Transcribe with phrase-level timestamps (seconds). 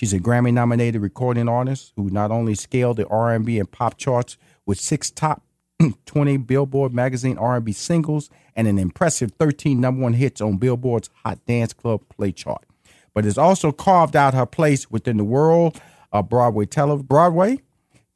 [0.00, 4.80] She's a Grammy-nominated recording artist who not only scaled the R&B and pop charts with
[4.80, 5.42] six top
[6.06, 11.44] 20 Billboard magazine R&B singles and an impressive 13 number one hits on Billboard's Hot
[11.44, 12.64] Dance Club Play chart,
[13.12, 15.78] but has also carved out her place within the world
[16.12, 17.58] of Broadway, tele- Broadway,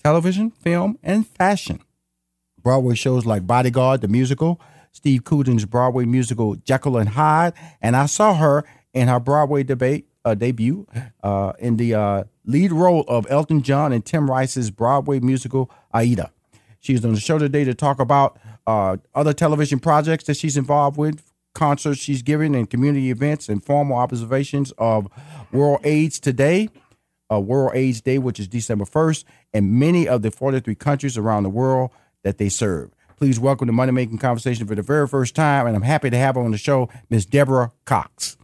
[0.02, 1.80] television, film, and fashion.
[2.62, 4.58] Broadway shows like Bodyguard, the musical,
[4.90, 10.08] Steve Coogan's Broadway musical Jekyll and Hyde, and I saw her in her Broadway debate
[10.25, 10.86] uh, debut
[11.22, 16.33] uh, in the uh, lead role of Elton John and Tim Rice's Broadway musical Aida.
[16.80, 20.96] She's on the show today to talk about uh, other television projects that she's involved
[20.96, 25.08] with, concerts she's giving, and community events and formal observations of
[25.52, 26.68] World AIDS Today,
[27.33, 31.42] uh, World AIDS Day, which is December 1st, and many of the 43 countries around
[31.45, 31.91] the world
[32.23, 32.91] that they serve.
[33.17, 36.18] Please welcome to Money Making Conversation for the very first time, and I'm happy to
[36.18, 38.36] have on the show, Miss Deborah Cox.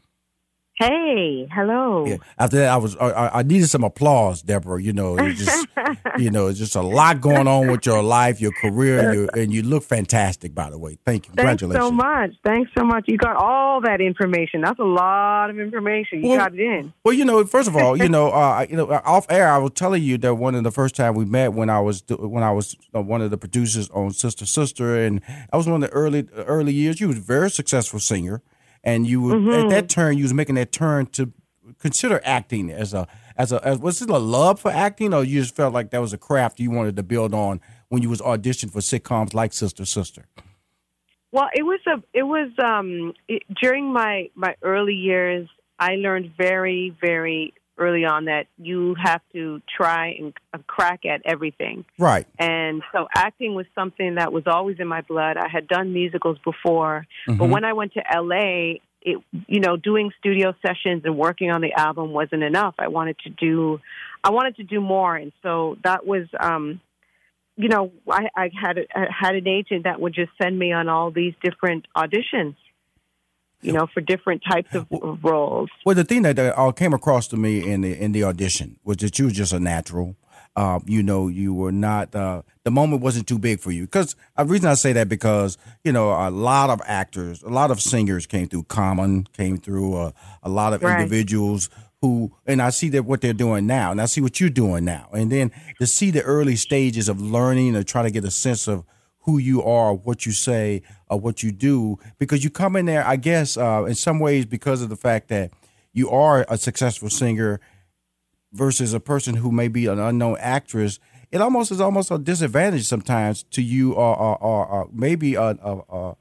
[0.80, 2.06] Hey, hello.
[2.06, 2.16] Yeah.
[2.38, 4.82] After that, I was I, I needed some applause, Deborah.
[4.82, 5.66] You know, it's just
[6.18, 9.28] you know, it's just a lot going on with your life, your career, and, your,
[9.36, 10.54] and you look fantastic.
[10.54, 11.34] By the way, thank you.
[11.34, 11.84] Thanks Congratulations.
[11.84, 12.30] so much.
[12.46, 13.04] Thanks so much.
[13.08, 14.62] You got all that information.
[14.62, 16.22] That's a lot of information.
[16.24, 16.94] You Well- got it in.
[17.04, 19.72] Well, you know, first of all, you know, uh, you know, off air, I was
[19.74, 22.52] telling you that one of the first time we met when I was when I
[22.52, 25.20] was uh, one of the producers on Sister Sister, and
[25.52, 27.02] I was one of the early early years.
[27.02, 28.40] You was a very successful singer,
[28.84, 29.66] and you were, Mm-hmm.
[29.66, 31.32] at that turn you was making that turn to
[31.78, 35.40] consider acting as a as a as was it a love for acting, or you
[35.40, 38.20] just felt like that was a craft you wanted to build on when you was
[38.20, 40.26] auditioned for sitcoms like Sister Sister.
[41.32, 45.48] Well, it was a it was um it, during my my early years.
[45.78, 51.22] I learned very very early on that you have to try and uh, crack at
[51.24, 51.84] everything.
[51.98, 52.26] Right.
[52.38, 55.36] And so acting was something that was always in my blood.
[55.36, 57.50] I had done musicals before, but Mhm.
[57.50, 61.72] when I went to LA, it you know, doing studio sessions and working on the
[61.72, 62.74] album wasn't enough.
[62.78, 63.80] I wanted to do
[64.22, 66.80] I wanted to do more and so that was um
[67.56, 70.72] you know, I, I had a, I had an agent that would just send me
[70.72, 72.54] on all these different auditions,
[73.62, 75.68] you know, for different types of, of roles.
[75.84, 78.98] Well, the thing that uh, came across to me in the in the audition was
[78.98, 80.16] that you were just a natural.
[80.56, 82.12] Uh, you know, you were not.
[82.14, 83.84] Uh, the moment wasn't too big for you.
[83.84, 87.70] Because the reason I say that because you know a lot of actors, a lot
[87.70, 88.64] of singers came through.
[88.64, 89.94] Common came through.
[89.94, 90.10] Uh,
[90.42, 90.98] a lot of Right.
[90.98, 91.70] individuals
[92.02, 94.84] who, and I see that what they're doing now, and I see what you're doing
[94.86, 98.30] now, and then to see the early stages of learning and try to get a
[98.30, 98.84] sense of
[99.24, 103.06] who you are, what you say, or what you do, because you come in there,
[103.06, 105.50] I guess, uh, in some ways, because of the fact that
[105.92, 107.60] you are a successful singer
[108.52, 110.98] versus a person who may be an unknown actress.
[111.30, 115.42] It almost is almost a disadvantage sometimes to you, or, or, or, or maybe a,
[115.42, 116.16] a, a,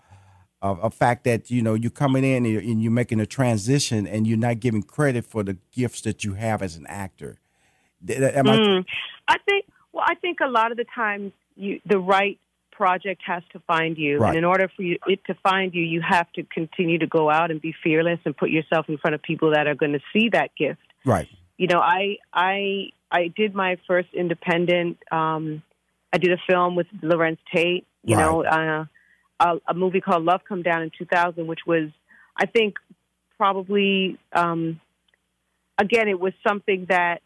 [0.61, 4.05] a, fact that you know you're coming in and you're, and you're making a transition,
[4.05, 7.39] and you're not giving credit for the gifts that you have as an actor.
[8.07, 8.85] Am I- Mm.
[9.27, 9.65] I think.
[9.91, 12.39] Well, I think a lot of the times you the right
[12.83, 14.29] project has to find you, Right.
[14.29, 17.29] and in order for you, it to find you, you have to continue to go
[17.29, 20.03] out and be fearless and put yourself in front of people that are going to
[20.13, 20.79] see that gift.
[21.05, 21.27] right.
[21.61, 22.03] You know, I
[22.33, 24.97] I I did my first independent.
[25.11, 25.61] Um,
[26.13, 27.85] I did a film with Larenz Tate.
[28.03, 28.23] You Right.
[28.23, 28.85] know, uh,
[29.41, 31.89] a, a movie called Love Come Down in 2000, which was,
[32.43, 32.75] I think,
[33.37, 34.79] probably um,
[35.77, 37.21] again, it was something that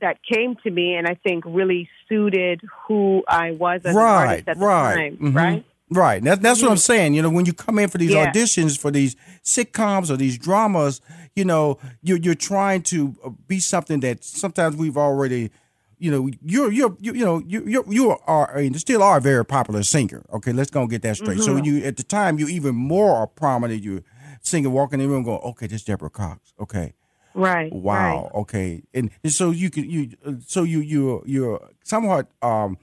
[0.00, 4.28] that came to me, and I think really suited who I was as right, an
[4.28, 5.16] artist at the right, time.
[5.18, 5.34] mhm.
[5.36, 5.64] Right.
[5.88, 6.20] Right.
[6.24, 7.14] That, that's what I'm saying.
[7.14, 8.32] You know, when you come in for these Yeah.
[8.32, 9.14] auditions for these
[9.44, 11.00] sitcoms or these dramas,
[11.36, 15.50] you know, you're you're trying to uh, be something that sometimes we've already,
[15.98, 19.18] you know, you're you're you, you know you you you are I mean, still are
[19.18, 20.24] a very popular singer.
[20.32, 21.38] Okay, let's go and get that straight.
[21.40, 21.64] So Mm-hmm.
[21.64, 23.84] you at the time you even more prominent.
[23.84, 24.02] You
[24.40, 26.52] singer walking in the room, going, okay, this is Deborah Cox.
[26.60, 26.94] Okay.
[27.36, 27.70] Right.
[27.72, 28.30] Wow.
[28.32, 28.40] Right.
[28.40, 28.82] Okay.
[28.94, 32.78] And, so you can you uh, so you you you're somewhat um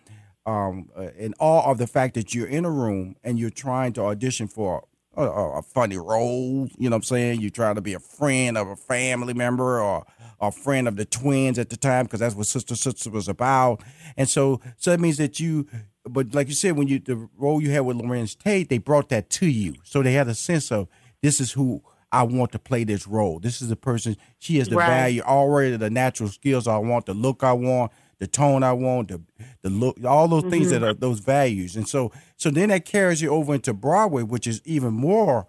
[0.46, 3.94] um uh, in awe of the fact that you're in a room and you're trying
[3.94, 4.86] to audition for
[5.18, 6.68] a, a, a funny role.
[6.78, 7.42] You know what I'm saying?
[7.42, 10.06] You're trying to be a friend of a family member or
[10.40, 13.82] a friend of the twins at the time because that's what Sister Sister was about.
[14.18, 15.68] And so so that means that you.
[16.06, 19.10] But like you said, when you the role you had with Larenz Tate, they brought
[19.10, 20.90] that to you, so they had a sense of
[21.22, 21.82] this is who
[22.14, 23.40] I want to play this role.
[23.40, 24.16] This is the person.
[24.40, 24.86] She has the Right.
[24.86, 29.10] value already, the natural skills I want, the look I want, the tone I want,
[29.10, 29.22] the
[29.64, 30.82] the look, all those things Mm-hmm.
[30.82, 31.76] that are those values.
[31.76, 35.48] And so, so then that carries you over into Broadway, which is even more.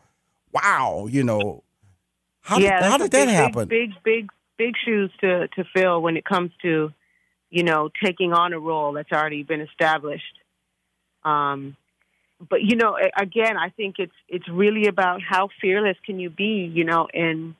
[0.52, 1.64] Wow, you know,
[2.40, 3.68] how yeah, did, how did that big, happen?
[3.68, 6.92] Big, big, big, big shoes to to fill when it comes to,
[7.50, 10.38] you know, taking on a role that's already been established.
[11.24, 11.76] Um,
[12.48, 16.70] but you know, again, I think it's it's really about how fearless can you be,
[16.72, 17.54] you know, in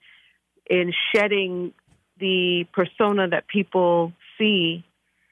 [0.66, 1.72] in shedding
[2.18, 4.84] the persona that people see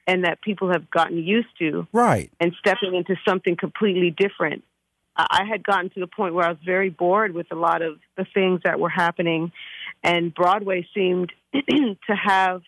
[0.05, 2.29] and that people have gotten used to Right.
[2.39, 4.63] and stepping into something completely different.
[5.15, 7.99] I had gotten to the point where I was very bored with a lot of
[8.17, 9.51] the things that were happening,
[10.03, 12.63] and Broadway seemed to have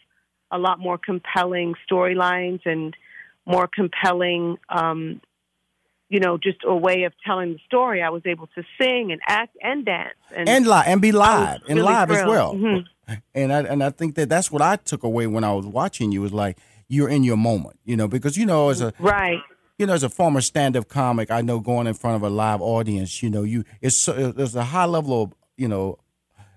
[0.52, 2.96] a lot more compelling storylines and
[3.48, 5.22] more compelling, um,
[6.10, 8.02] you know, just a way of telling the story.
[8.04, 11.62] I was able to sing and act and dance, and, And live and be live
[11.68, 12.30] and really live as thrilled.
[12.30, 12.54] well.
[12.56, 12.86] Mhm.
[13.36, 16.12] And I and I think that that's what I took away when I was watching
[16.12, 16.58] you was like
[16.88, 19.40] you're in your moment, you know, because you know as a right.
[19.78, 22.62] you know, as a former stand-up comic, I know going in front of a live
[22.62, 26.00] audience, you know, you it's there's a high level of, you know,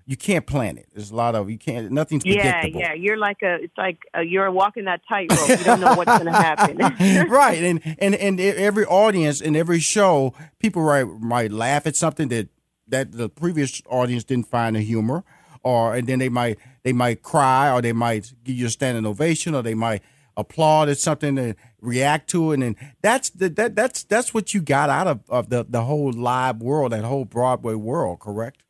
[0.09, 0.87] you can't plan it.
[0.91, 2.79] There's a lot of you can't nothing's Yeah, predictable.
[2.81, 2.93] yeah.
[2.95, 3.57] You're like a.
[3.61, 5.47] It's like uh you're walking that tightrope.
[5.59, 6.77] You don't know what's going to happen.
[7.29, 12.27] right, and and and every audience in every show, people might might laugh at something
[12.29, 12.47] that
[12.87, 15.23] that the previous audience didn't find a humor,
[15.61, 19.05] or and then they might they might cry, or they might give you a standing
[19.05, 20.01] ovation, or they might
[20.35, 24.61] applaud at something and react to it, and that's the, that that's that's what you
[24.61, 28.63] got out of, of the the whole live world, that whole Broadway world, correct?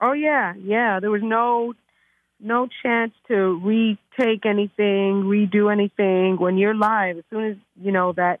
[0.00, 1.00] Oh yeah, yeah.
[1.00, 1.74] There was no
[2.38, 6.36] no chance to retake anything, redo anything.
[6.38, 8.40] When you're live, as soon as you know that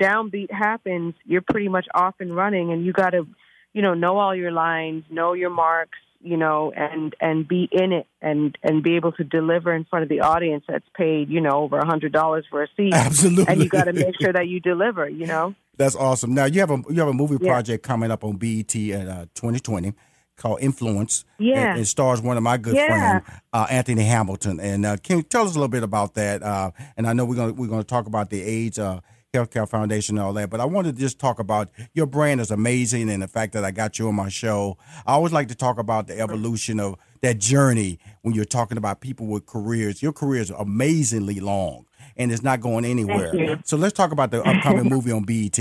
[0.00, 3.26] downbeat happens, you're pretty much off and running, and you got to,
[3.72, 7.92] you know, know all your lines, know your marks, you know, and and be in
[7.92, 11.40] it, and and be able to deliver in front of the audience that's paid, you
[11.40, 12.92] know, over a hundred dollars for a seat.
[12.94, 13.46] Absolutely.
[13.46, 15.54] And you got to make sure that you deliver, you know.
[15.76, 16.34] That's awesome.
[16.34, 17.52] Now you have a you have a movie Yeah.
[17.52, 19.94] project coming up on BET in uh, 2020
[20.40, 21.24] called Influence.
[21.38, 21.72] Yeah.
[21.72, 23.20] and it stars one of my good Yeah.
[23.20, 24.58] friends, uh, Anthony Hamilton.
[24.60, 26.42] And uh, can you tell us a little bit about that?
[26.42, 29.00] Uh, and I know we're gonna we're gonna talk about the AIDS uh,
[29.32, 32.50] Healthcare Foundation and all that, but I wanted to just talk about your brand is
[32.50, 34.76] amazing and the fact that I got you on my show.
[35.06, 39.00] I always like to talk about the evolution of that journey when you're talking about
[39.00, 40.02] people with careers.
[40.02, 43.60] Your career is amazingly long and it's not going anywhere.
[43.64, 45.58] So let's talk about the upcoming movie on BET.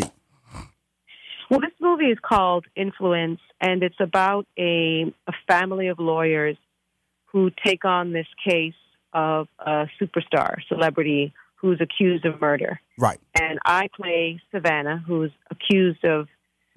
[1.52, 6.58] Well, this movie is called Influence, and it's about a, a family of lawyers
[7.28, 8.74] who take on this case
[9.14, 12.80] of a superstar celebrity who's accused of murder.
[12.98, 13.20] Right.
[13.40, 16.28] And I play Savannah, who's accused of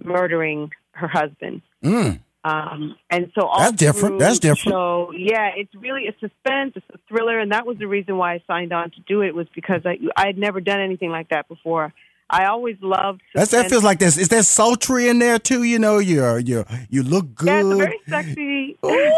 [0.02, 1.62] murdering her husband.
[1.82, 2.20] Mm.
[2.44, 4.18] Um, and so all That's different.
[4.18, 4.74] That's different.
[4.74, 6.72] show- yeah, it's really a suspense.
[6.74, 9.32] It's a thriller, and that was the reason why I signed on to do it.
[9.32, 11.94] Was because I I had never done anything like that before.
[12.32, 13.22] I always loved.
[13.34, 14.16] That's, that suspense feels like this.
[14.16, 15.64] Is there sultry in there too?
[15.64, 17.46] You know, you you you look good.
[17.46, 18.78] Yeah, it's very sexy.
[18.86, 19.12] Ooh,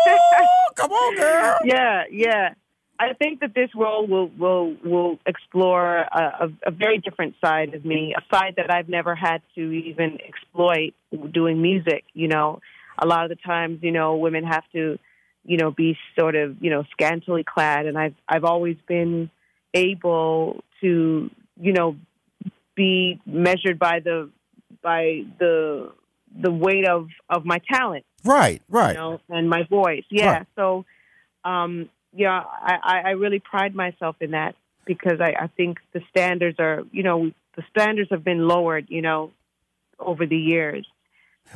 [0.74, 1.58] come on, girl.
[1.64, 2.54] yeah, yeah.
[2.98, 7.74] I think that this role will will will explore a, a, a very different side
[7.74, 10.94] of me, a side that I've never had to even exploit
[11.32, 12.04] doing music.
[12.14, 12.60] You know,
[12.98, 14.98] a lot of the times, you know, women have to,
[15.44, 19.30] you know, be sort of, you know, scantily clad, and I've I've always been
[19.72, 21.30] able to,
[21.60, 21.96] you know,
[22.74, 24.30] be measured by the
[24.82, 25.92] by the
[26.40, 28.92] the weight of of my talent Right, right.
[28.92, 30.04] you know, and my voice.
[30.10, 30.30] Yeah.
[30.30, 30.46] Right.
[30.56, 30.84] So,
[31.44, 34.54] um, yeah, I, I really pride myself in that
[34.86, 39.02] because I, I think the standards are, you know, the standards have been lowered, you
[39.02, 39.30] know,
[39.98, 40.86] over the years.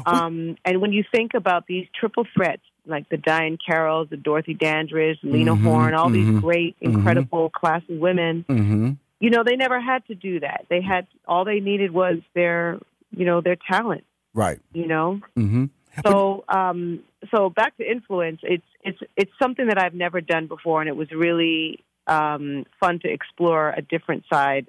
[0.04, 4.54] Um, and when you think about these triple threats, like the Diahann Carrolls, the Dorothy
[4.54, 6.92] Dandridge, Lena Mhm, Horne, all mhm, these great, mhm.
[6.94, 8.90] incredible, classy women, Mm-hmm.
[9.20, 10.66] You know, they never had to do that.
[10.68, 12.78] They had all they needed was their,
[13.10, 14.04] you know, their talent.
[14.34, 14.60] Right.
[14.72, 15.64] You know, Mm-hmm.
[16.06, 17.00] so um,
[17.34, 18.40] so back to influence.
[18.42, 23.00] It's it's it's something that I've never done before, and it was really um, fun
[23.00, 24.66] to explore a different side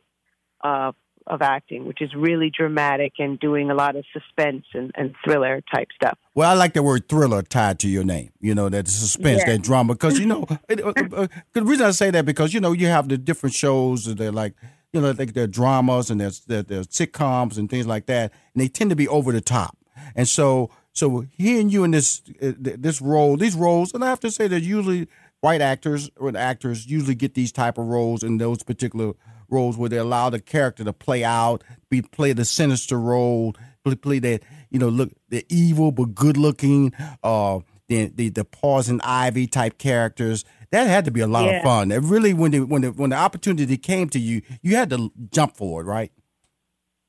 [0.62, 0.92] uh,
[1.30, 5.62] of acting, which is really dramatic and doing a lot of suspense and, and thriller
[5.74, 6.18] type stuff.
[6.36, 8.32] Well, I like the word thriller tied to your name.
[8.40, 9.54] You know, that suspense, Yeah.
[9.54, 9.94] that drama.
[9.94, 12.88] Because, you know, it, uh, uh, the reason I say that because, you know, you
[12.88, 14.54] have the different shows that they're like,
[14.92, 18.34] you know, like they're dramas and there's, there, there's sitcoms and things like that.
[18.54, 19.78] And they tend to be over the top.
[20.16, 24.20] And so, so hearing you in this, uh, this role, these roles, and I have
[24.22, 25.08] to say that usually
[25.42, 29.14] white actors or actors usually get these type of roles in those particular
[29.50, 33.96] roles where they allow the character to play out, be play the sinister role, play,
[33.96, 39.02] play that you know look the evil but good looking, uh, the the the Poison
[39.04, 40.46] Ivy type characters.
[40.72, 41.92] That had to be a lot of fun.
[41.92, 45.12] It really when the when the when the opportunity came to you, you had to
[45.32, 46.12] jump for it, right?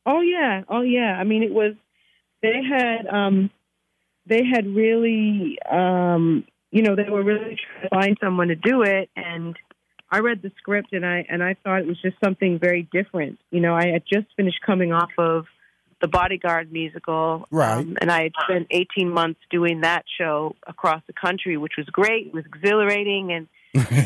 [0.07, 1.17] Oh yeah, oh yeah.
[1.19, 1.75] I mean, it was
[2.43, 3.51] they had um,
[4.27, 8.83] they had really um, you know they were really trying to find someone to do
[8.83, 9.57] it, and
[10.11, 13.39] I read the script and I and I thought it was just something very different.
[13.51, 15.47] You know, I had just finished coming off of
[16.01, 17.77] the Bodyguard musical, Right.
[17.79, 21.87] um, and I had spent 18 months doing that show across the country, which was
[21.87, 22.29] great.
[22.29, 23.49] It was exhilarating, and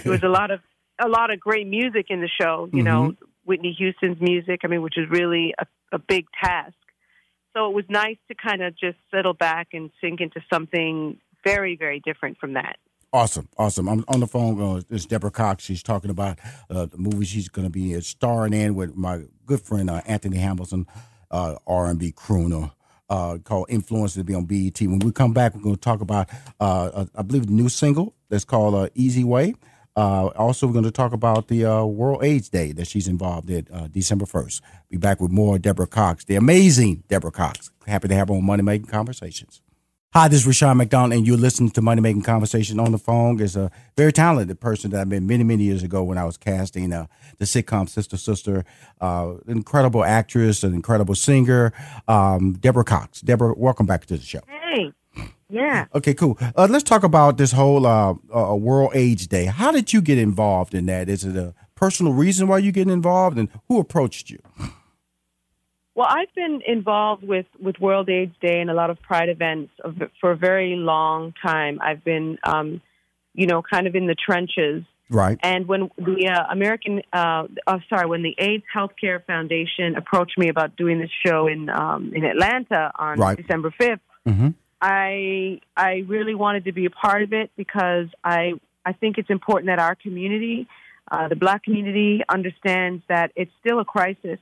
[0.03, 0.61] there was a lot of
[1.01, 2.69] a lot of great music in the show.
[2.73, 4.61] You know, Whitney Houston's music.
[4.65, 6.75] I mean, which is really a, a big task.
[7.57, 11.77] So it was nice to kind of just settle back and sink into something very,
[11.77, 12.77] very different from that.
[13.15, 13.89] Awesome, awesome.
[13.89, 14.61] I'm on the phone.
[14.61, 15.63] Uh, it's Deborah Cox.
[15.63, 19.21] She's talking about uh, the movie she's going to be uh, starring in with my
[19.47, 20.85] good friend uh, Anthony Hamilton,
[21.31, 22.73] uh, R&B crooner.
[23.09, 24.81] Uh, called Influence to be on BET.
[24.81, 26.29] When we come back, we're going to talk about,
[26.59, 29.55] I believe, the new single that's called Easy Way.
[29.95, 34.25] Also, we're going to talk about the World AIDS Day that she's involved in December
[34.25, 34.63] 1st.
[34.91, 37.71] Be back with more Deborah Cox, the amazing Deborah Cox.
[37.87, 39.61] Happy to have her on Money Making Conversations.
[40.17, 43.41] Hi, this is Rushion McDonald, and you're listening to Money Making Conversation on the phone.
[43.41, 46.37] Is a very talented person that I met many, many years ago when I was
[46.37, 47.07] casting uh,
[47.39, 48.65] the sitcom Sister Sister.
[49.01, 51.73] Uh, incredible actress, an incredible singer,
[52.07, 53.23] um, Deborah Cox.
[53.23, 54.39] Deborah, welcome back to the show.
[54.47, 54.93] Hey,
[55.51, 55.87] yeah.
[55.93, 56.39] Okay, cool.
[56.57, 59.47] Uh, let's talk about this whole uh, uh, World AIDS Day.
[59.47, 61.09] How did you get involved in that?
[61.09, 64.39] Is it a personal reason why you get involved, and who approached you?
[65.95, 69.73] Well, I've been involved with, with World AIDS Day and a lot of Pride events
[70.21, 71.79] for a very long time.
[71.81, 72.81] I've been, um,
[73.33, 74.83] you know, kind of in the trenches.
[75.11, 75.39] Right.
[75.43, 80.49] And when the uh, American, uh, oh, sorry, when the AIDS Healthcare Foundation approached me
[80.49, 83.37] about doing this show in um, in Atlanta on Right.
[83.37, 84.49] December fifth, Mm-hmm.
[84.81, 89.31] I I really wanted to be a part of it because I I think it's
[89.31, 90.67] important that our community,
[91.11, 94.39] uh, the Black community, understands that it's still a crisis.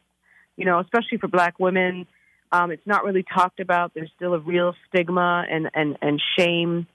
[0.57, 2.07] You know, especially for Black women,
[2.51, 3.95] um, it's not really talked about.
[3.95, 6.87] There's still a real stigma and and and shame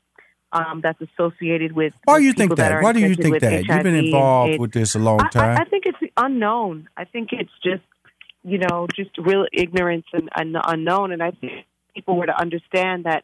[0.52, 1.94] um, that's associated with.
[2.06, 2.72] Why do you think that?
[2.72, 3.66] are Why do you think that?
[3.66, 4.60] You've been involved AIDS.
[4.60, 5.58] with this a long time.
[5.58, 6.90] I, I think it's unknown.
[6.96, 7.84] I think it's just,
[8.44, 11.12] you know, just real ignorance and, and unknown.
[11.12, 13.24] And I think people were to understand that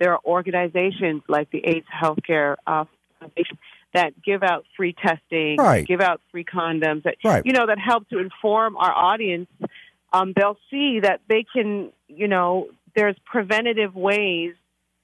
[0.00, 2.84] there are organizations like the AIDS Healthcare uh,
[3.20, 3.58] Foundation
[3.94, 5.86] that give out free testing, Right.
[5.86, 7.46] give out free condoms, that Right.
[7.46, 9.48] you know, that help to inform our audience.
[10.12, 14.54] Um, they'll see that they can, you know, there's preventative ways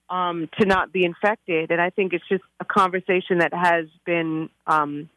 [0.08, 4.50] um, to not be infected, and I think it's just a conversation that has been
[4.66, 5.08] um,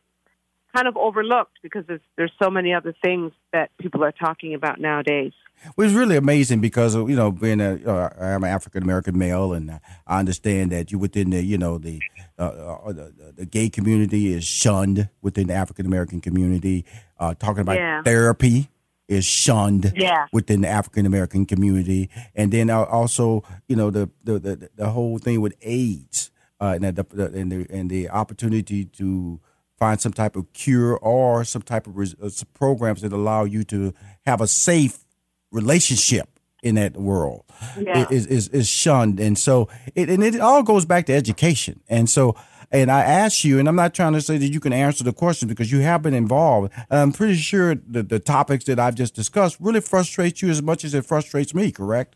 [0.73, 4.79] kind of overlooked because there's, there's so many other things that people are talking about
[4.79, 5.33] nowadays.
[5.75, 9.53] Well, it's really amazing because you know being a uh, I'm an African American male
[9.53, 13.69] and I understand that you within the you know the uh, uh, the, the gay
[13.69, 16.85] community is shunned within the African American community.
[17.19, 18.01] Uh, talking about Yeah.
[18.03, 18.69] therapy
[19.07, 20.25] is shunned Yeah.
[20.33, 24.89] within the African American community, and then uh, also you know the the the, the
[24.89, 29.39] whole thing with AIDS uh, and the, the and the and the opportunity to
[29.77, 33.63] find some type of cure or some type of res- uh, programs that allow you
[33.65, 33.93] to
[34.25, 35.03] have a safe
[35.51, 36.32] relationship
[36.63, 37.43] in that world
[37.77, 38.07] Yeah.
[38.09, 42.09] is, is is shunned and so it and it all goes back to education and
[42.09, 42.35] so
[42.71, 45.13] and I ask you and I'm not trying to say that you can answer the
[45.13, 49.13] question because you have been involved I'm pretty sure the, the topics that I've just
[49.15, 52.15] discussed really frustrates you as much as it frustrates me correct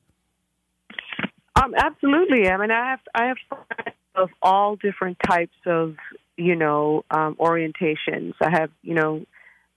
[1.62, 2.48] Um, absolutely.
[2.50, 5.96] I mean, I have I have friends of all different types of
[6.38, 8.34] you know um, orientations.
[8.42, 9.26] I have you know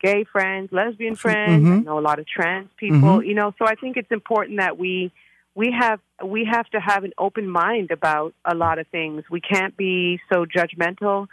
[0.01, 1.67] gay friends, lesbian friends.
[1.67, 1.85] I Mhm.
[1.85, 3.19] know a lot of trans people.
[3.21, 3.27] Mhm.
[3.27, 5.11] You know, so I think it's important that we
[5.55, 9.25] we have we have to have an open mind about a lot of things.
[9.31, 11.29] We can't be so judgmental.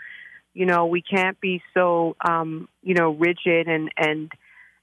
[0.54, 4.32] You know, we can't be so um, you know rigid and and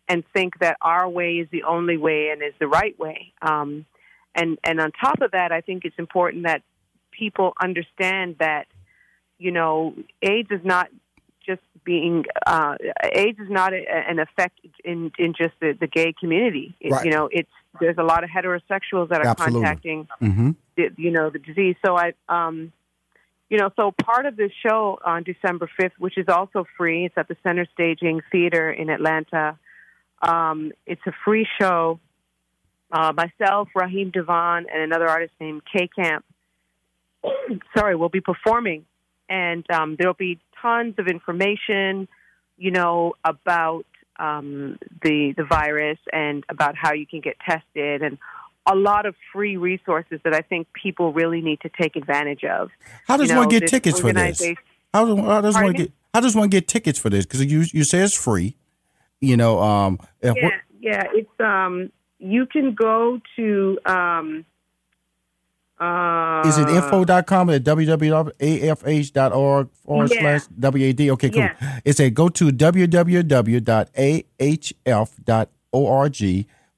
[0.09, 3.33] and think that our way is the only way and is the right way.
[3.43, 3.87] Um,
[4.35, 6.63] and and on top of that, I think it's important that
[7.11, 8.67] people understand that
[9.39, 10.89] you know AIDS is not
[11.45, 12.75] just being uh,
[13.13, 16.75] AIDS is not a, an effect in in just the, the gay community.
[16.81, 17.05] It, Right.
[17.05, 19.63] You know, it's there's a lot of heterosexuals that are Absolutely.
[19.63, 20.51] contacting Mm-hmm.
[20.77, 21.77] the, you know the disease.
[21.85, 22.73] So I um
[23.51, 27.17] you know so part of this show on December 5th which is also free it's
[27.19, 29.59] at the Center Staging Theater in Atlanta.
[30.23, 32.01] Um it's a free show.
[32.93, 36.25] Uh myself, Raheem DeVaughn and another artist named K Camp
[37.77, 38.85] sorry, we'll be performing
[39.29, 42.09] and um there'll be tons of information
[42.57, 43.85] you know about
[44.19, 48.19] um the the virus and about how you can get tested and
[48.67, 52.71] a lot of free resources that I think people really need to take advantage of.
[53.07, 54.41] How does You know, one get tickets for this?
[54.93, 57.27] How, do- how does one get how does one get tickets for this?
[57.27, 58.57] Because you you say it's free.
[59.21, 60.51] You know, um, Yeah,
[60.81, 64.45] yeah, it's um you can go to um
[65.81, 70.21] uh Is it info.com at www.afh.org forward Yeah.
[70.21, 71.01] slash WAD?
[71.11, 71.39] Okay, cool.
[71.41, 71.81] Yeah.
[71.85, 73.65] It said go to www.ahf.org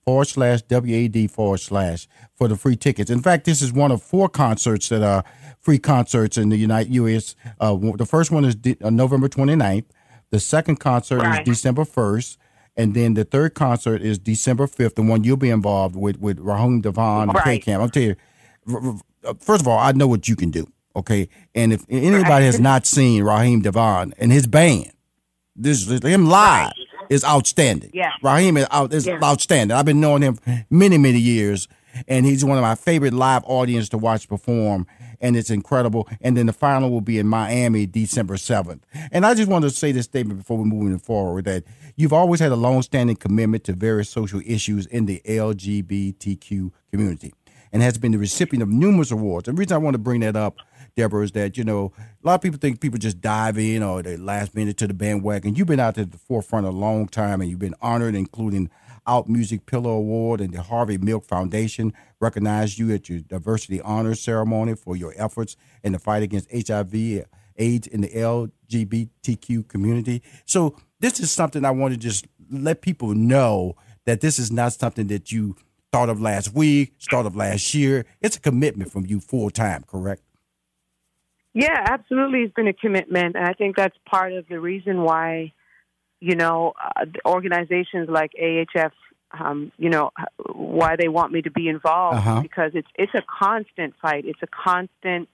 [0.05, 3.11] forward slash WAD forward slash for the free tickets.
[3.11, 5.25] In fact, this is one of four concerts that are
[5.61, 7.35] free concerts in the United U.S.
[7.61, 9.85] Uh, the first one is de- uh, November 29th.
[10.31, 11.41] The second concert Right.
[11.41, 12.37] is December 1st.
[12.79, 16.39] And then the third concert is December 5th, the one you'll be involved with, with
[16.39, 17.45] Raheem DeVaughn and Right.
[17.63, 17.83] K-Camp.
[17.83, 18.15] I'll tell you, uh,
[18.69, 20.67] Uh, first of all, I know what you can do.
[20.95, 24.93] Okay, and if anybody has not seen Raheem DeVaughn and his band,
[25.55, 26.73] this him live
[27.11, 27.91] is outstanding.
[27.93, 28.13] Yeah.
[28.23, 29.19] Raheem is out is Yeah.
[29.23, 29.77] outstanding.
[29.77, 30.39] I've been knowing him
[30.71, 31.69] many many years,
[32.09, 34.87] and he's one of my favorite live audience to watch perform.
[35.19, 36.07] And it's incredible.
[36.21, 38.85] And then the final will be in Miami, December seventh.
[39.11, 41.65] And I just wanted to say this statement before we move forward that
[41.97, 47.33] you've always had a long-standing commitment to various social issues in the LGBTQ community
[47.77, 49.45] and has been the recipient of numerous awards.
[49.45, 50.57] The reason I want to bring that up,
[50.97, 54.03] Deborah, is that, you know, a lot of people think people just dive in or
[54.03, 55.55] they last minute to the bandwagon.
[55.55, 58.71] You've been out at the forefront a long time and you've been honored, including
[59.07, 64.23] Out Music Pillow Award and the Harvey Milk Foundation recognized you at your diversity honors
[64.23, 67.27] ceremony for your efforts in the fight against HIV,
[67.59, 70.23] AIDS in the LGBTQ community.
[70.47, 74.73] So this is something I want to just let people know that this is not
[74.73, 75.57] something that you
[75.93, 78.05] thought of last week, start of last year.
[78.21, 80.23] It's a commitment from you full time, correct?
[81.55, 82.41] Yeah, absolutely.
[82.41, 85.53] It's been a commitment, and I think that's part of the reason why,
[86.21, 88.93] you know, uh, organizations like AHF,
[89.39, 90.11] um, you know,
[90.53, 92.43] why they want me to be involved Uh-huh.
[92.43, 94.25] because it's it's a constant fight.
[94.27, 95.29] It's a constant,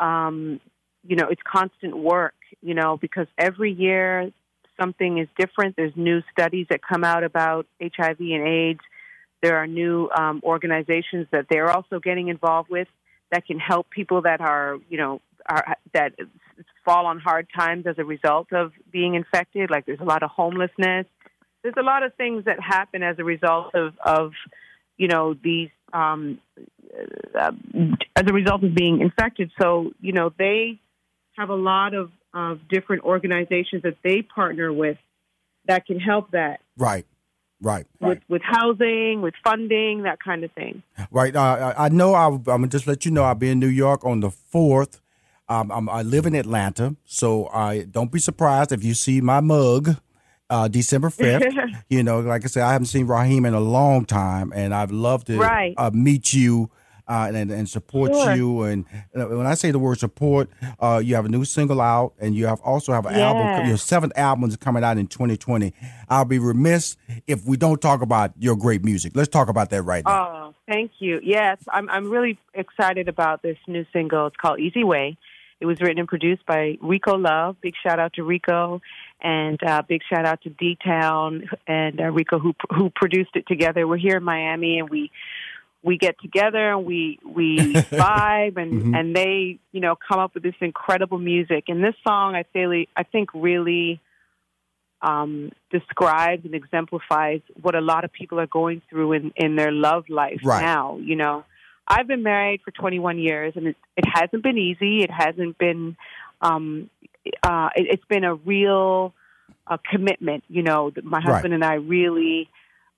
[0.00, 0.60] um,
[1.06, 2.34] you know, it's constant work.
[2.60, 4.30] You know, because every year
[4.80, 5.74] something is different.
[5.76, 8.80] There's new studies that come out about HIV and AIDS.
[9.42, 12.88] There are new um, organizations that they're also getting involved with
[13.30, 16.12] that can help people that are, you know, are, that
[16.84, 19.70] fall on hard times as a result of being infected.
[19.70, 21.06] Like there's a lot of homelessness.
[21.62, 24.32] There's a lot of things that happen as a result of, of
[24.96, 26.38] you know, these, um,
[27.38, 27.52] uh,
[28.14, 29.50] as a result of being infected.
[29.60, 30.78] So, you know, they
[31.36, 34.98] have a lot of, of different organizations that they partner with
[35.66, 37.06] that can help that Right,
[37.62, 40.82] right, with, with housing, with funding, that kind of thing.
[41.10, 41.34] right.
[41.34, 42.12] Uh, I I know.
[42.14, 43.24] I, I'm gonna just let you know.
[43.24, 45.00] I'll be in New York on the fourth.
[45.48, 49.40] Um, I'm, I live in Atlanta, so I don't be surprised if you see my
[49.40, 49.96] mug.
[50.50, 51.82] Uh, December 5th.
[51.88, 54.90] you know, like I said, I haven't seen Raheem in a long time, and I'd
[54.90, 55.72] love to Right.
[55.78, 56.70] uh, meet you
[57.12, 58.34] uh, and, and support Sure.
[58.34, 58.62] you.
[58.62, 60.48] And when I say the word support,
[60.80, 63.68] uh, you have a new single out, and you have also have an album.
[63.68, 65.74] Your seventh album is coming out in 2020.
[66.08, 66.96] I'll be remiss
[67.26, 69.12] if we don't talk about your great music.
[69.14, 70.26] Let's talk about that right now.
[70.26, 71.20] Oh, thank you.
[71.22, 74.28] Yes, I'm I'm really excited about this new single.
[74.28, 75.18] It's called Easy Way.
[75.60, 77.56] It was written and produced by Rico Love.
[77.60, 78.80] Big shout out to Rico,
[79.20, 83.46] and uh, big shout out to D Town and uh, Rico who who produced it
[83.46, 83.86] together.
[83.86, 85.10] We're here in Miami, and we
[85.84, 90.42] we get together and we we vibe and and they you know come up with
[90.42, 91.64] this incredible music.
[91.68, 94.00] And this song, I feel I think really
[95.00, 99.72] um, describes and exemplifies what a lot of people are going through in, in their
[99.72, 100.62] love life Right.
[100.62, 100.98] now.
[100.98, 101.44] You know,
[101.88, 105.02] I've been married for 21 years, and it, it hasn't been easy.
[105.02, 105.96] It hasn't been.
[106.40, 106.88] Um,
[107.42, 109.12] uh, it, it's been a real
[109.66, 110.44] uh, commitment.
[110.48, 111.24] You know, that my Right.
[111.34, 112.48] husband and I really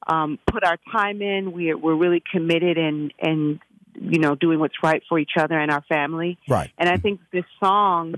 [0.07, 1.53] um, put our time in.
[1.53, 3.61] We're we're really committed and and
[3.95, 6.39] you know doing what's right for each other and our family.
[6.49, 6.71] Right.
[6.79, 8.15] And I think this song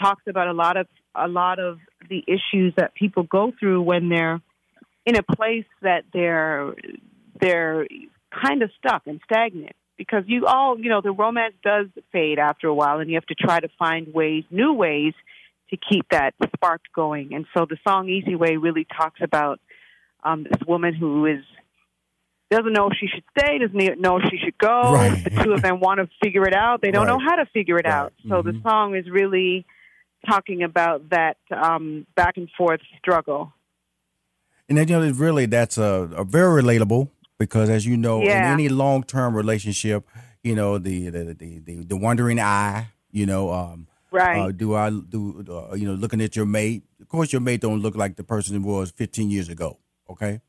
[0.00, 4.08] talks about a lot of a lot of the issues that people go through when
[4.08, 4.40] they're
[5.04, 6.74] in a place that they're
[7.40, 7.86] they're
[8.30, 12.66] kind of stuck and stagnant because you all you know the romance does fade after
[12.66, 15.14] a while and you have to try to find ways new ways
[15.70, 19.60] to keep that spark going and so the song easy way really talks about
[20.26, 21.42] um, this woman who is
[22.50, 24.92] doesn't know if she should stay, doesn't know if she should go.
[24.92, 25.22] Right.
[25.24, 26.80] The two of them want to figure it out.
[26.80, 27.92] They don't know how to figure it Right.
[27.92, 28.12] out.
[28.28, 28.62] So the Mhm.
[28.62, 29.66] song is really
[30.28, 33.52] talking about that um, back and forth struggle.
[34.68, 37.08] And then, you know, it's really that's a, a very relatable
[37.38, 38.38] because, as you know, Yeah.
[38.38, 40.08] in any long term relationship,
[40.44, 44.38] you know, the the, the the the wandering eye, you know, um, Right.
[44.38, 46.84] uh, do I do uh, you know looking at your mate?
[47.00, 49.78] Of course, your mate don't look like the person it was 15 years ago.
[50.08, 50.40] Okay,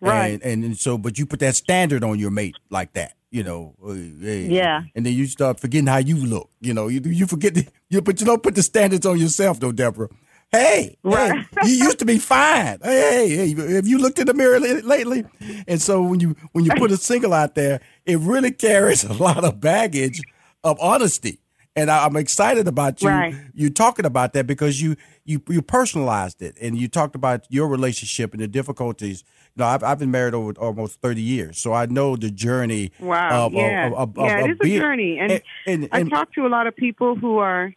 [0.00, 0.40] Right.
[0.42, 3.74] And, and so, but you put that standard on your mate like that, you know.
[3.84, 4.46] uh, hey.
[4.48, 4.82] Yeah.
[4.94, 6.50] And then you start forgetting how you look.
[6.60, 9.60] You know, you you forget the, you, but you don't put the standards on yourself,
[9.60, 10.08] though, Deborah.
[10.52, 11.44] Hey, Right.
[11.60, 12.78] hey, you used to be fine.
[12.82, 15.24] Hey, hey, hey, have you looked in the mirror lately?
[15.66, 19.12] And so when you when you put a single out there, it really carries a
[19.12, 20.20] lot of baggage
[20.62, 21.40] of honesty.
[21.76, 23.34] And I, I'm excited about you Right.
[23.54, 27.68] you talking about that because you you you personalized it and you talked about your
[27.68, 29.22] relationship and the difficulties.
[29.54, 32.92] You know, I've I've been married over almost 30 years, so I know the journey.
[32.98, 33.46] Wow.
[33.46, 33.88] Of, yeah.
[33.88, 35.18] Of, of, yeah, it is being- a journey.
[35.18, 35.32] And,
[35.66, 37.74] and, and, I talk to a lot of people who are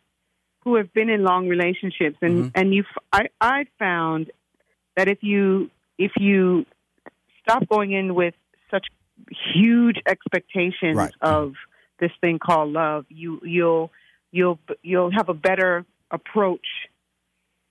[0.64, 2.48] who have been in long relationships and Mm-hmm.
[2.56, 4.32] and you I I found
[4.96, 6.66] that if you if you
[7.44, 8.34] stop going in with
[8.72, 8.88] such
[9.54, 11.12] huge expectations Right.
[11.22, 11.54] of
[12.00, 13.92] this thing called love, you you'll
[14.32, 16.66] you'll you'll have a better approach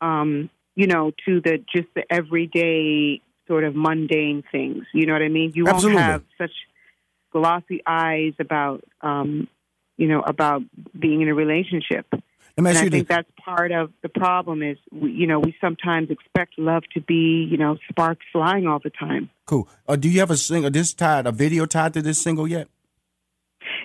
[0.01, 4.85] um you know to the just the everyday sort of mundane things.
[4.93, 5.53] You know what I mean?
[5.55, 5.97] You Absolutely.
[5.97, 6.53] won't have such
[7.33, 9.49] glossy eyes about um
[9.97, 10.62] you know about
[10.99, 12.07] being in a relationship.
[12.57, 16.59] And I think that's part of the problem is, we, you know, we sometimes expect
[16.59, 19.31] love to be, you know, sparks flying all the time.
[19.47, 19.69] Cool.
[19.87, 22.67] Uh, do you have a single this tied a video tied to this single yet?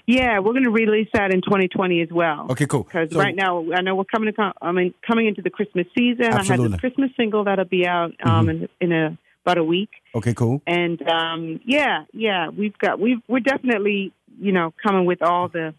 [0.06, 2.48] Yeah, we're going to release that in 2020 as well.
[2.52, 2.84] Okay, cool.
[2.84, 5.88] Because So- right now, I know we're coming to, I mean, coming into the Christmas
[5.98, 6.24] season.
[6.26, 6.66] I had Absolutely.
[6.66, 6.72] Mm-hmm.
[6.74, 9.90] this Christmas single that'll be out um, in, in a about a week.
[10.16, 10.62] Okay, cool.
[10.68, 15.74] And um, yeah, yeah, we've got we've we're definitely you know coming with all the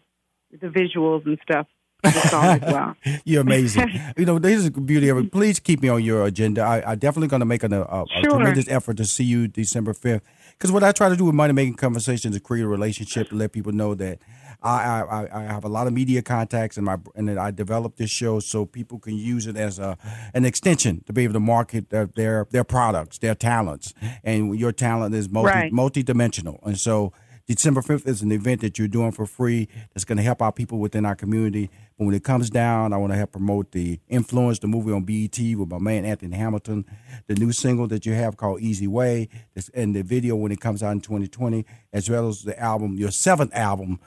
[0.61, 1.67] the visuals and stuff
[2.03, 2.95] for the song as well.
[3.25, 3.89] You're amazing.
[4.17, 5.31] you know, this is the beauty of it.
[5.31, 6.61] Please keep me on your agenda.
[6.61, 8.31] I, I definitely going to make an, a, a, a Sure.
[8.35, 10.21] tremendous effort to see you December 5th.
[10.57, 13.35] Because what I try to do with Money Making Conversations is create a relationship to
[13.35, 14.19] let people know that
[14.63, 17.97] I, I, I- have a lot of media contacts and my and that I developed
[17.97, 19.97] this show so people can use it as a
[20.33, 23.93] an extension to be able to market their their, their products, their talents.
[24.23, 25.71] And your talent is multi Right.
[25.73, 26.61] multi-dimensional.
[26.63, 27.11] And so
[27.47, 30.51] December 5th is an event that you're doing for free that's going to help our
[30.51, 31.69] people within our community.
[31.95, 35.03] But when it comes down, I want to help promote the Influence, the movie on
[35.03, 36.85] BET with my man Anthony Hamilton,
[37.27, 39.29] the new single that you have called Easy Way,
[39.75, 43.11] and the video when it comes out in 2020, as well as the album, your
[43.11, 43.99] seventh album.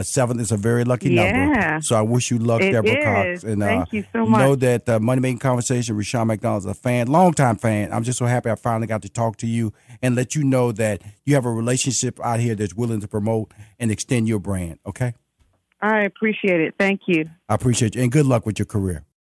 [0.00, 1.30] A seventh is a very lucky Yeah.
[1.30, 1.82] number.
[1.82, 2.96] So I wish you luck, It Deborah
[3.32, 3.42] is.
[3.42, 3.44] Cox.
[3.44, 7.08] And Thank uh, you so Know that uh, Money Making Conversation, Rushion McDonald's a fan,
[7.08, 7.92] longtime fan.
[7.92, 10.72] I'm just so happy I finally got to talk to you and let you know
[10.72, 14.78] that you have a relationship out here that's willing to promote and extend your brand.
[14.86, 15.12] Okay,
[15.82, 16.74] I appreciate it.
[16.78, 17.28] Thank you.
[17.46, 19.04] I appreciate you and good luck with your career.